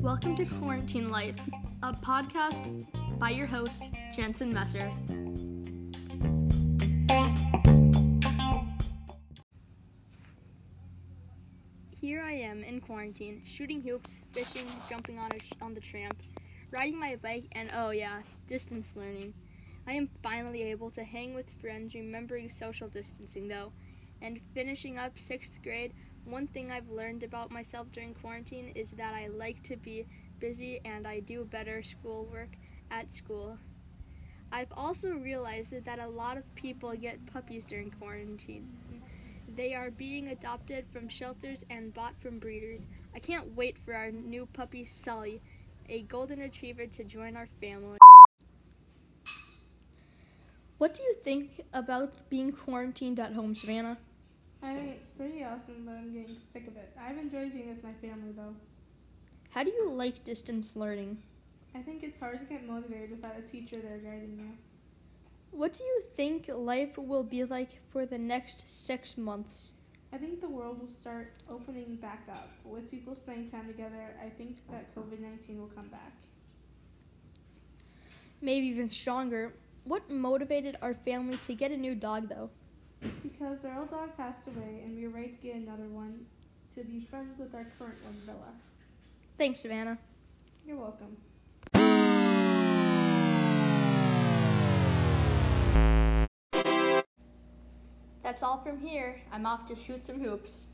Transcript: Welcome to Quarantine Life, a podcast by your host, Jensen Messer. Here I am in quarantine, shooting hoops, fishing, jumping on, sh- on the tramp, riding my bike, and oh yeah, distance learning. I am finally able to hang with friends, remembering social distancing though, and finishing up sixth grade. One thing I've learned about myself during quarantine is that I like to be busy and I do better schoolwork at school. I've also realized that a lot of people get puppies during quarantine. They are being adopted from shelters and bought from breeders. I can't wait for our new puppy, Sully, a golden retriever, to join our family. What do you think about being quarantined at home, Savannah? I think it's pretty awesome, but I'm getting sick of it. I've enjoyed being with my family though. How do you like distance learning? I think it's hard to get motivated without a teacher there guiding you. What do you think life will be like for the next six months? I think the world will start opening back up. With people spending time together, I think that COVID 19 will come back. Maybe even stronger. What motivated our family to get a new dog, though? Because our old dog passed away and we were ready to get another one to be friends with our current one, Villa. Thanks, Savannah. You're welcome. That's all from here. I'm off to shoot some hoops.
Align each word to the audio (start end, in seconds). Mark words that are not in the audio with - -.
Welcome 0.00 0.34
to 0.34 0.44
Quarantine 0.44 1.08
Life, 1.08 1.36
a 1.84 1.92
podcast 1.92 2.84
by 3.20 3.30
your 3.30 3.46
host, 3.46 3.84
Jensen 4.12 4.52
Messer. 4.52 4.90
Here 12.00 12.20
I 12.22 12.32
am 12.32 12.64
in 12.64 12.80
quarantine, 12.80 13.42
shooting 13.46 13.80
hoops, 13.80 14.18
fishing, 14.32 14.66
jumping 14.88 15.16
on, 15.20 15.30
sh- 15.40 15.52
on 15.62 15.74
the 15.74 15.80
tramp, 15.80 16.20
riding 16.72 16.98
my 16.98 17.14
bike, 17.22 17.46
and 17.52 17.70
oh 17.76 17.90
yeah, 17.90 18.22
distance 18.48 18.90
learning. 18.96 19.32
I 19.86 19.92
am 19.92 20.10
finally 20.24 20.64
able 20.64 20.90
to 20.90 21.04
hang 21.04 21.34
with 21.34 21.48
friends, 21.60 21.94
remembering 21.94 22.50
social 22.50 22.88
distancing 22.88 23.46
though, 23.46 23.70
and 24.22 24.40
finishing 24.54 24.98
up 24.98 25.18
sixth 25.18 25.62
grade. 25.62 25.92
One 26.24 26.46
thing 26.46 26.70
I've 26.70 26.90
learned 26.90 27.22
about 27.22 27.50
myself 27.50 27.90
during 27.92 28.14
quarantine 28.14 28.72
is 28.74 28.90
that 28.92 29.14
I 29.14 29.28
like 29.28 29.62
to 29.64 29.76
be 29.76 30.06
busy 30.38 30.80
and 30.84 31.06
I 31.06 31.20
do 31.20 31.44
better 31.44 31.82
schoolwork 31.82 32.50
at 32.90 33.12
school. 33.12 33.58
I've 34.52 34.72
also 34.72 35.14
realized 35.14 35.84
that 35.84 35.98
a 35.98 36.08
lot 36.08 36.36
of 36.36 36.54
people 36.54 36.92
get 36.94 37.24
puppies 37.26 37.64
during 37.64 37.90
quarantine. 37.90 38.68
They 39.56 39.74
are 39.74 39.90
being 39.90 40.28
adopted 40.28 40.86
from 40.92 41.08
shelters 41.08 41.64
and 41.70 41.94
bought 41.94 42.20
from 42.20 42.38
breeders. 42.38 42.86
I 43.14 43.18
can't 43.18 43.54
wait 43.54 43.78
for 43.78 43.94
our 43.94 44.10
new 44.10 44.46
puppy, 44.46 44.84
Sully, 44.84 45.40
a 45.88 46.02
golden 46.02 46.40
retriever, 46.40 46.86
to 46.86 47.04
join 47.04 47.36
our 47.36 47.46
family. 47.46 47.98
What 50.78 50.94
do 50.94 51.02
you 51.02 51.14
think 51.14 51.62
about 51.72 52.30
being 52.30 52.52
quarantined 52.52 53.20
at 53.20 53.34
home, 53.34 53.54
Savannah? 53.54 53.98
I 54.62 54.74
think 54.74 54.90
it's 54.90 55.10
pretty 55.10 55.42
awesome, 55.42 55.84
but 55.86 55.92
I'm 55.92 56.12
getting 56.12 56.36
sick 56.36 56.66
of 56.66 56.76
it. 56.76 56.94
I've 57.00 57.16
enjoyed 57.16 57.52
being 57.52 57.68
with 57.68 57.82
my 57.82 57.92
family 57.94 58.32
though. 58.36 58.54
How 59.50 59.64
do 59.64 59.70
you 59.70 59.90
like 59.90 60.22
distance 60.22 60.76
learning? 60.76 61.18
I 61.74 61.78
think 61.78 62.02
it's 62.02 62.18
hard 62.18 62.40
to 62.40 62.46
get 62.46 62.66
motivated 62.66 63.10
without 63.10 63.38
a 63.38 63.42
teacher 63.42 63.80
there 63.80 63.98
guiding 63.98 64.36
you. 64.38 64.50
What 65.50 65.72
do 65.72 65.82
you 65.82 66.02
think 66.14 66.48
life 66.52 66.96
will 66.98 67.24
be 67.24 67.44
like 67.44 67.80
for 67.90 68.06
the 68.06 68.18
next 68.18 68.68
six 68.68 69.16
months? 69.16 69.72
I 70.12 70.18
think 70.18 70.40
the 70.40 70.48
world 70.48 70.80
will 70.80 70.88
start 70.88 71.28
opening 71.48 71.96
back 71.96 72.22
up. 72.30 72.48
With 72.64 72.90
people 72.90 73.14
spending 73.14 73.48
time 73.48 73.66
together, 73.66 74.14
I 74.24 74.28
think 74.28 74.58
that 74.70 74.94
COVID 74.94 75.20
19 75.20 75.58
will 75.58 75.68
come 75.68 75.88
back. 75.88 76.12
Maybe 78.40 78.66
even 78.66 78.90
stronger. 78.90 79.52
What 79.84 80.10
motivated 80.10 80.76
our 80.82 80.94
family 80.94 81.38
to 81.38 81.54
get 81.54 81.70
a 81.70 81.76
new 81.76 81.94
dog, 81.94 82.28
though? 82.28 82.50
Because 83.22 83.64
our 83.64 83.78
old 83.78 83.90
dog 83.90 84.16
passed 84.16 84.46
away 84.46 84.82
and 84.84 84.96
we 84.96 85.06
were 85.06 85.14
ready 85.14 85.28
to 85.28 85.42
get 85.42 85.56
another 85.56 85.88
one 85.88 86.26
to 86.74 86.84
be 86.84 87.00
friends 87.00 87.38
with 87.38 87.54
our 87.54 87.66
current 87.78 88.02
one, 88.04 88.14
Villa. 88.26 88.52
Thanks, 89.38 89.60
Savannah. 89.60 89.98
You're 90.66 90.76
welcome. 90.76 91.16
That's 98.22 98.42
all 98.42 98.62
from 98.62 98.78
here. 98.78 99.20
I'm 99.32 99.46
off 99.46 99.66
to 99.66 99.74
shoot 99.74 100.04
some 100.04 100.20
hoops. 100.20 100.68